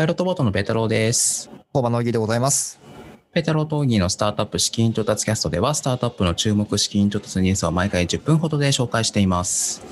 [0.00, 1.50] パイロットボートのペタローです。
[1.74, 2.80] 工場のぎでございます。
[3.34, 9.82] ペタローとオギーのスタートアップ資金調達キャストでは、スタートアップの注目資金調達ニュースを毎回10分ほどで紹介しています。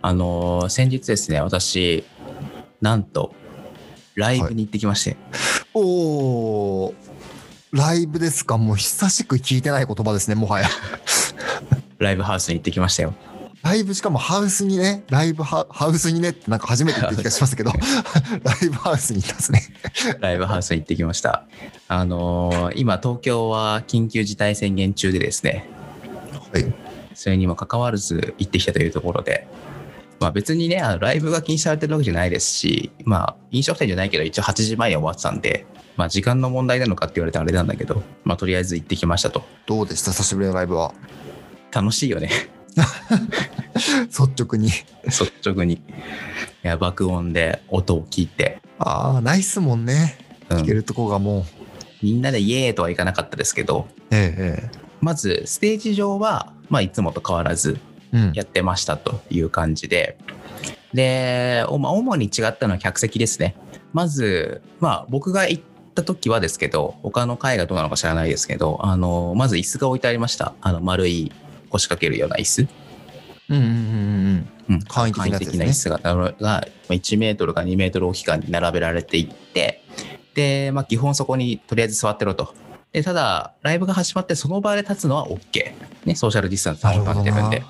[0.00, 2.04] あのー先日ですね、私、
[2.80, 3.34] なんと、
[4.14, 5.16] ライブに行ってきまして、
[5.74, 6.94] おー、
[7.72, 8.58] ライブですか？
[8.58, 10.68] もう久しく聞いてない言葉ですね、もはや。
[11.98, 13.14] ライブハウスに行ってきましたよ。
[13.62, 17.72] ライブしかもハウスにね、ライブハハウスにねってなんか初めてって気がしますけど、
[18.42, 19.62] ライブハウスに行ったんですね。
[20.20, 21.44] ライブハウスに行ってきました。
[21.88, 25.68] あのー今、東京は緊急事態宣言中でですね、
[26.52, 26.72] はい。
[27.14, 29.46] それにもかかわらず行ってきたというところで、
[30.20, 39.44] まあ別にね、あのライブが禁止されてるわけじゃないですし、まあ飲食店じゃないけど一応8時前に終わってたんで、まあ時間の問題なのかって言われたらあれなんだけど、まあとりあえず行ってきましたと。
[39.66, 40.12] どうでした？
[40.12, 40.94] 久しぶりのライブは。
[41.72, 42.30] 楽しいよね、
[44.08, 44.70] 率直に。
[45.04, 45.74] 率直に。
[45.74, 45.80] い
[46.62, 50.18] や、爆音で音を聞いて、ああ、ナイスもんね。
[50.48, 51.44] うん聞けるとこがもう。
[52.02, 57.78] みんなでイエーイとはいかなかったですけど、えええまずステージ上は、まあいつもと変わらず。
[58.34, 60.18] やってましたという感じで、
[60.92, 63.54] で、おまあ主に違ったのは客席ですね。
[63.92, 65.62] まず、まあ僕が行っ
[65.94, 70.54] た時はですけど、他の会がどうなのか知らないですけど、あの、まず椅子が置いてありました。
[70.60, 71.32] あの、丸い
[71.70, 72.68] 腰掛けるような椅子？
[73.48, 73.70] うんうんうん
[74.68, 79.82] うんうん簡易的なな椅子がが1メートルか2メートル大きかに並べられていって、
[80.34, 82.54] で、まあ基本そこにとりあえず座ってろと。
[82.92, 85.72] で、ただ、ライブが始まってその場で立つのは OK。
[86.04, 87.62] ね、ソーシャルディスタンス保たれてるんで。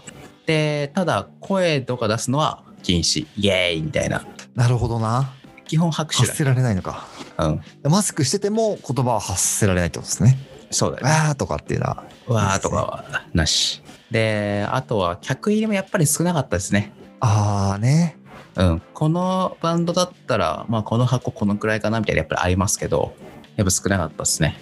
[0.46, 3.26] で、ただ、声とか出すのは禁止。
[3.36, 4.26] イエーイみたいな。
[4.54, 5.32] なるほどな。
[5.66, 6.26] 基本拍手だ。
[6.26, 7.06] 発せられないのか。
[7.38, 7.60] うん。
[7.84, 10.38] マスクしてても言葉は発せられないってことですね。
[10.70, 11.10] そうだよね。
[11.10, 12.04] わーとかっていうのは。
[12.26, 13.82] わーとかはなし。
[14.10, 16.92] で、あとは客入りもやっぱり少なかったですね。
[17.20, 18.16] ああね。
[18.56, 18.82] うん。
[18.94, 23.14] このバンドだったら、まあこの箱このくらいかなみたいなやっぱりありますけど、
[23.56, 24.56] やっぱ少なかったですね。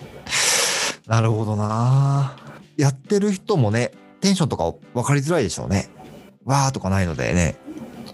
[1.07, 2.37] なるほどな。
[2.77, 5.89] やってる人もね、テンションとか分かりづらいでしょうね。
[6.45, 7.57] わーとかないのでね。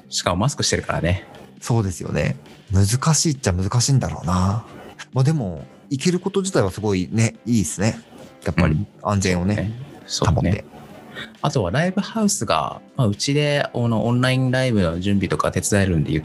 [0.09, 1.27] しかもマスクしてるからね。
[1.61, 2.37] そうですよね。
[2.71, 4.65] 難しいっちゃ難しいんだろうな。
[5.13, 7.99] まあでも、いけること自体はすごいね、いいですね。
[8.45, 10.07] やっぱり安全をね、保って。
[10.07, 10.65] そうね。
[11.43, 16.23] あとはライブハウスが、まあ、うちであのオンラインライブの準備とか手伝えるんで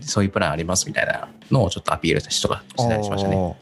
[0.00, 3.56] そういうプランありますみたいなのをちょっとアピールしたりとかしたりしましたね。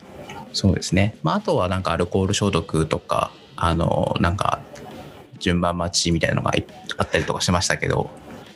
[0.52, 1.16] そうですね。
[1.22, 4.60] まあ、あとはなんかアルコール消毒とか、あの、なんか
[5.38, 6.52] 順番待ちみたいなのが
[6.96, 8.10] あったりとかしましたけど、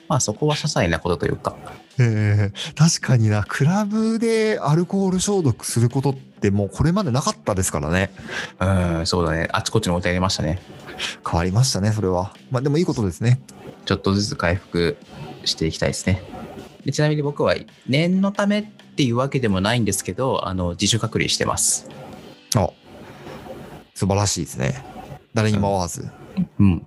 [0.08, 1.56] まあそこは些細なことというか、
[1.98, 8.10] えー確かにな、クラブでアルコール消毒することってもうこれまでなかったですからね。
[8.60, 9.48] うん、そうだね。
[9.52, 10.60] あちこちに置いてありましたね。
[11.28, 12.34] 変わりましたね、それは。
[12.50, 13.40] まあでもいいことですね。
[13.84, 14.96] ちょっとずつ回復
[15.44, 16.22] していきたいですね。
[16.84, 17.54] でちなみに僕は
[17.86, 18.66] 念のためっ
[18.96, 21.88] ていうわけでもないんですけど、あの自主隔離してます。
[22.56, 22.70] あ、
[23.94, 24.84] 素晴らしいですね。
[25.34, 26.02] 誰にも会わず。
[26.02, 26.10] うん、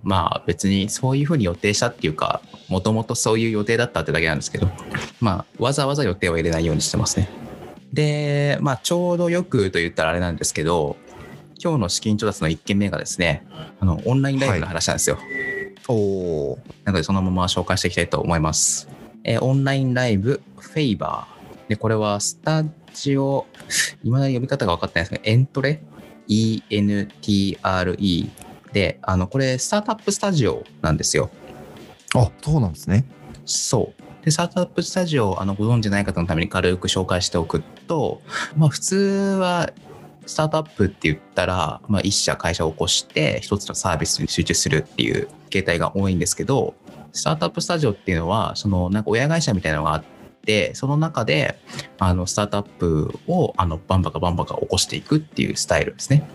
[0.02, 4.68] まあ別にそういうふうに予定したっていうか、もともとそういう予定だったってだけなんですけど、
[5.20, 7.28] まあわざわざ予定を入れないようにしてますね。
[7.92, 10.96] で、まあちょうどよくと言ったらあれなんですけど、
[11.62, 13.46] 今日の資金調達の1件目がですね、
[13.80, 15.18] あのオンラインライブの話なんですよ。
[15.88, 18.88] おーなのでそのまま紹介していきたいと思います。
[19.24, 21.68] えーオンラインライブフェイバー。
[21.68, 22.64] で、これはスタ
[22.94, 23.46] ジオ、
[24.04, 25.82] 今だに読み方が分かってないですけど、エントレ
[26.28, 27.10] ?E-N-T-R-E
[28.76, 31.30] で、あの、これスタートアップスタジオなんですよ。
[32.14, 33.06] あ、そうなんですね。
[33.46, 34.22] そう。
[34.22, 38.20] で、スタートアップスタジオをあのご存知ない方のために軽く紹介しておくと、
[38.54, 38.96] まあ普通
[39.40, 39.70] は
[40.26, 46.74] スタートアップって言ったら、まあ一社会社を起こして一つのサービスに集中するっていう形態が多いんですけど、
[47.12, 50.04] スタートアップスタジオっていうのは、そのなんか親会社みたいなのがあっ
[50.44, 51.58] て、その中で
[51.98, 56.28] あのスタートアップをあのバンバカバンバカ起こしていくっていうスタイルですね。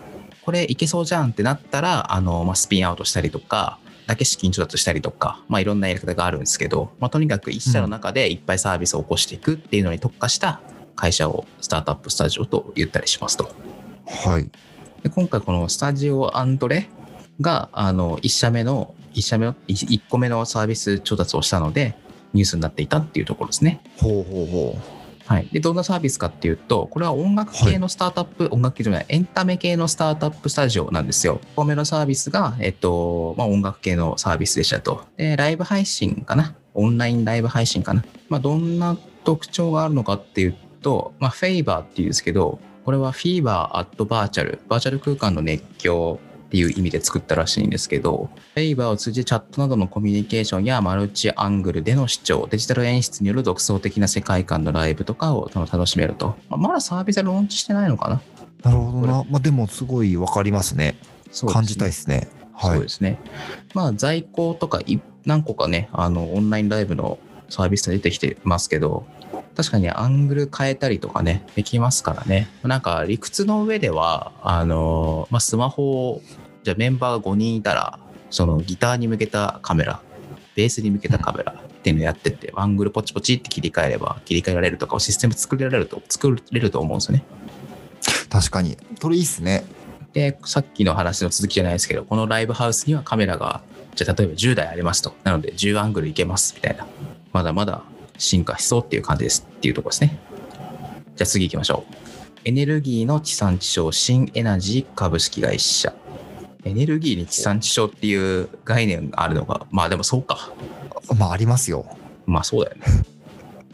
[0.44, 10.60] これいけそうじゃんってなったら、あの、まあ、スピンアウトしたりとか、だけ資金調達したりとか、まあ、いろんなやり方があるんですけど、まあ、とにかく一社の中でいっぱいサービスを起こしていくっていうのに特化した
[10.96, 13.54] 会社をスタートアップスタジオと言ったりしますと。
[14.06, 14.50] はい。
[15.02, 16.88] で今回このスタジオアンドレ
[17.40, 21.94] が、あの、1社目の、1社目の、1個目のサービス調達をしたので、
[22.32, 23.80] ニュースになっていたっていうところですね。
[23.98, 24.78] ほうほうほ
[25.26, 31.40] はい、でどんなサービスかっていうとこれは音楽系のスタートアップ、音楽系じゃないエンタメ系のスタートアップスタジオなんですよ。
[31.52, 35.04] 1個目のサービスが、えっとまあ、音楽系のサービスでしたと。
[35.16, 38.04] でライブ配信かなオンラインライブ配信かな。
[38.28, 46.18] まあ、どんな特徴があるのかっていうと、まあ、フェイバーっていうんですけどこれはフィーバーアットバーチャルバーチャル空間の熱狂
[46.52, 56.36] っていう意味で作ったらしいんですけど、Favor を通じてチャットなどのコミュニケーションやマルチアングルでの視聴、デジタル演出による独創的な世界観のライブとかを楽しめると。
[56.50, 58.20] まあまだサービスはローンチしてないのかな？
[58.64, 59.24] なるほどな。
[59.30, 60.98] まあ、でもすごいわかりますね。
[61.30, 62.28] すね感じたいですね。
[62.52, 62.88] はいそうで。
[62.90, 63.18] すね。
[63.72, 69.06] まあ、在庫とかい何個かね、あの、オンラインライブのサービスが出てきてますけど、
[69.56, 72.48] 確かにアングル変えたりとかね、できますからね。
[72.62, 76.22] なんか理屈の上では、あの、まあ、スマホを、
[76.62, 77.98] じゃあメンバーが5人いたら、
[78.30, 80.00] そのギターに向けたカメラ、
[80.54, 87.24] ベースに向けたカメラっていうのをやってって、アングルポチポチって切り替えれば、切り替えられるとかをシステム作れられると、作れると思うんですよね。
[88.30, 88.78] 確かに。
[89.00, 89.64] それいいっすね。
[90.12, 93.62] で、さっきの話の続きじゃないですけど、このライブハウスにはカメラが、
[93.94, 95.14] じゃあ例えば10台ありますと。
[95.24, 96.86] なので10アングルいけますみたいな。
[97.32, 97.82] まだまだ
[98.18, 100.18] 進化しそうっていう感じですっていうところですね。
[101.16, 101.94] じゃあ次行きましょう。
[102.44, 105.92] エネルギーの地産地消新エナジー株式会社。
[106.64, 110.52] エネルギーに地産地消っていう概念があるのが、まあでもそうか。
[111.16, 111.86] まあ、ありますよ。
[112.26, 112.84] まあそうだよね。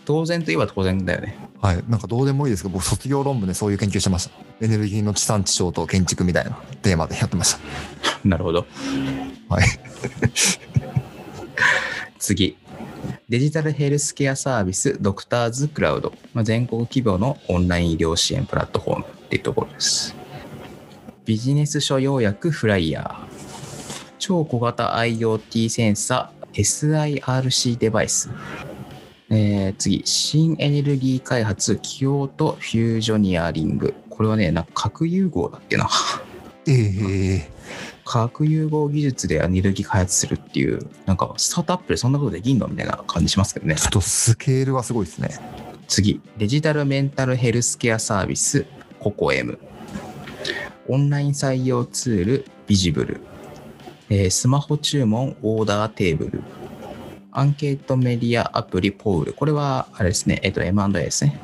[0.04, 1.36] 当然といえば当然だよね。
[1.60, 1.84] はい。
[1.88, 4.32] なんかどうでもいいですけど、僕卒業論文でそういう研究してました。
[4.64, 6.52] エネルギーの地産地消と建築みたいな
[6.82, 7.60] テーマでやってました。
[8.24, 8.66] なるほど。
[9.48, 9.64] はい。
[12.18, 12.56] 次。
[13.28, 20.16] デジタルヘルスケアサービスドクターズクラウド、まあ、全国規模のオンライン医療支援プラットフォームっていうところです。
[21.28, 24.14] ビジネス書要約フライヤー。
[24.18, 28.30] 超小型 IoT センサー SIRC デバイス。
[29.28, 33.92] えー次、新エネルギー開発、京都フュージョニアリング。
[34.08, 35.90] これはね、なんか核融合だっけな。
[36.66, 37.50] ええ
[38.06, 43.88] 核融合技術でエネルギー開発するっていう、なんかスタートアップでそんなことできんのみたいな感じしますけどねちょ。
[43.88, 45.38] っとスケールがすごいですね。
[45.88, 48.64] 次、デジタルメンタルヘルスケアサービス、
[48.98, 49.58] ココ M。
[50.90, 53.20] オンライン採用ツール、ビジブル。
[54.08, 56.42] えースマホ注文、オーダーテーブル。
[57.30, 59.32] アンケートメディアアプリ、ポール。
[59.34, 61.38] これは、あれですね、えっ、と、M&A ですね。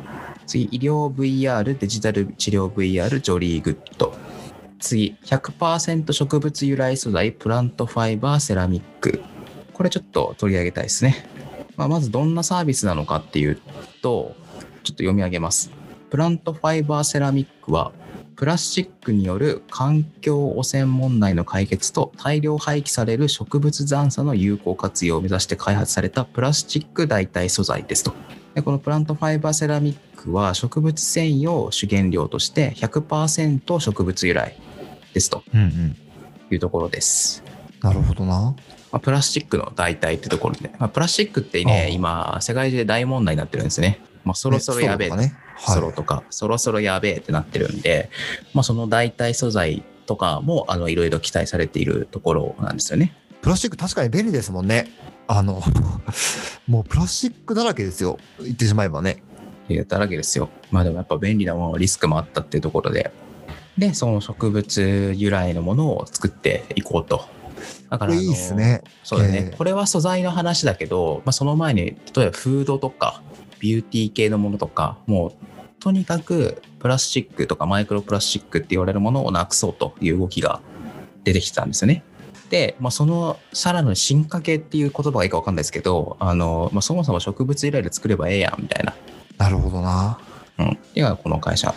[0.47, 4.15] 次、医療 VR、デジタル治療 VR、ジョリーグッド。
[4.81, 9.23] 次、100%植物由来素材、プラントファイバー、セラミック。
[9.75, 11.27] これちょっと取り上げたいですね。
[11.77, 13.61] まあ、まずどんなサービスなのかっていう
[14.01, 14.35] と、
[14.83, 15.71] ちょっと読み上げます。
[16.09, 17.93] プラントファイバーセラミックは、
[18.37, 28.13] プラスチックによる環境汚染問題の解決と大量廃棄される植物残渣の有効活用を目指して開発されたプラスチック代替素材ですと。
[28.55, 34.57] でこのプラントファイバーセラミックは植物繊維を主原料として100%植物由来
[35.13, 35.97] ですとうんうん。
[36.51, 37.43] いうところです。
[37.81, 38.55] なるほどな。
[38.93, 44.01] まあ、プラスチックの代替ってところで、まあ、プラスチックってね今、世界中で大問題になってるんですね。
[44.25, 45.35] まあ、そろそろやべえ、ね。
[45.55, 48.11] ねソロとか、そろそろやべえってなってるんで、
[48.53, 53.17] まあ、その代替素材とかも、あの、いろいろ期待されているところなんですよね。
[53.43, 54.91] プラスチック確かに便利ですもんね。
[55.27, 55.63] あの、
[56.67, 58.19] もうプラスチックだらけですよ。
[58.41, 59.23] 言ってしまえばね。
[59.69, 60.51] いうだらけですよ。
[60.71, 63.11] まあでもやっぱ便利なもの、リスクもあったっていうところで。
[63.79, 67.27] で、その植物由来のものを作っていこうと。
[67.89, 73.23] だからいいっすねそうだね、ええこれは素材の話だけど、まあ、その前に、例えばフードとか、
[73.65, 75.33] ビューティー系のものとか、もう、
[75.81, 80.61] とにかくプラスチックとかマイクロプラスチックって言われるものをなくそうという動きが
[81.25, 82.05] 出てきてたんですよね。
[82.51, 88.95] で、まあ、そのさらの進化系っていう言葉がいいか分かんないですけど、あのまあ、そもそも植物由来で作ればええやんみたいな。
[89.39, 90.19] なるほどな。
[90.59, 90.69] うん。
[90.69, 91.75] っていうのがこの会社、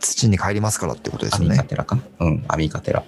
[0.00, 1.62] 土に帰りますからってことですアミカ。
[1.64, 2.02] テラかな？
[2.20, 3.04] うん、アミカテラ。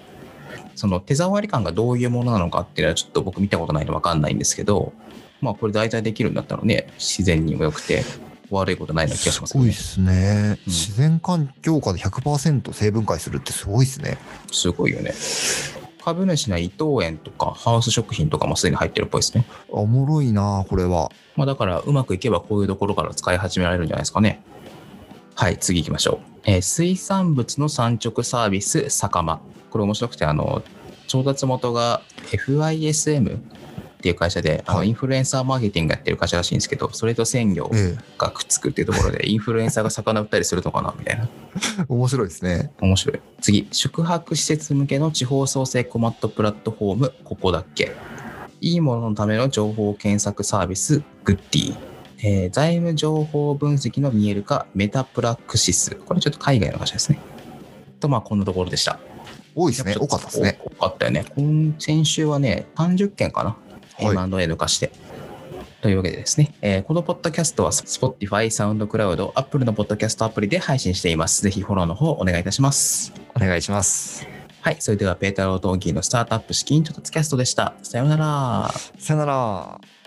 [0.75, 4.93] その手触り感がどういうものなのかっていうのはちょっと僕見たことないので分かんないんですけど、
[5.41, 8.03] まあこれ大体できるんだったらね、自然にも良くて
[8.49, 10.57] 悪いことないような気がしますねすごいっすね。
[10.65, 14.17] うん自然環境下で100%成分解するってすごいっすね。
[14.51, 15.13] すごいよね。
[16.03, 19.45] 株主の伊藤園とかハウス食品とかもすでに入ってるっぽいですね。
[19.69, 21.11] おもろいなこれは。
[21.35, 24.41] まあだからうまくいけばこういうところから使い始められるんじゃないですかね。
[25.35, 26.39] はい、次行きましょう。
[26.43, 29.39] えー水産物の産直サービス、酒間。
[29.69, 30.63] これ面白くて、あの、
[31.07, 33.39] 調達元が FISM
[33.99, 41.25] っていう会社で、あのはいインフルエンサーマーケティングやってる会社らしいんですけど、それと鮮魚えがくっつくっていうところで、 インフルエンサーが魚売ったりするのかなみたいな。
[41.25, 41.85] え。
[41.89, 42.71] 面白いですね。
[42.79, 43.19] 面白い。
[43.41, 47.91] 次、宿泊施設向けの地方創生コマットプラットフォーム、ここだっけ。
[48.61, 51.77] いいもののための情報検索サービス、グッディ。
[52.21, 55.95] えー財務情報分析の見える化、メタプラクシス。
[55.95, 57.19] これちょっと海外の会社ですね。
[57.99, 58.97] と、まあ、こんなところでした。
[59.55, 59.95] 多いですね。
[59.99, 60.59] 多かったですね。
[60.63, 61.25] 多かったよね。
[61.35, 63.57] 今先週はね、30件かな。
[64.05, 64.91] はい M&A 抜かして。
[65.81, 71.41] というわけでですね、えーこのポッドキャストは Spotify、SoundCloud、Apple のポッドキャストアプリで配信しています。
[71.41, 73.13] ぜひフォローの方お願いいたします。
[73.35, 74.25] お願いします。
[74.25, 74.39] はい。
[74.61, 77.75] はい、それではペータロー・ドンキーのスタートアップ資金調達キャストでした。
[77.81, 78.73] さようなら。
[78.97, 79.98] さよなら。